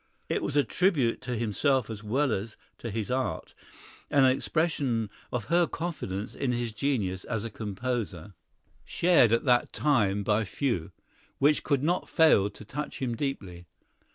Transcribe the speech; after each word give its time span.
It 0.29 0.41
was 0.41 0.57
a 0.57 0.63
tribute 0.63 1.21
to 1.21 1.35
himself 1.35 1.87
as 1.87 2.03
well 2.03 2.31
as 2.31 2.57
to 2.79 2.89
his 2.89 3.11
art, 3.11 3.53
and 4.09 4.25
an 4.25 4.31
expression 4.31 5.11
of 5.31 5.45
her 5.45 5.67
confidence 5.67 6.33
in 6.33 6.51
his 6.53 6.71
genius 6.71 7.23
as 7.23 7.45
a 7.45 7.51
composer 7.51 8.33
(shared 8.83 9.31
at 9.31 9.45
that 9.45 9.71
time 9.71 10.23
by 10.23 10.39
but 10.39 10.47
few) 10.47 10.91
which 11.37 11.61
could 11.63 11.83
not 11.83 12.09
fail 12.09 12.49
to 12.49 12.65
touch 12.65 12.97
him 12.97 13.13
deeply. 13.13 13.67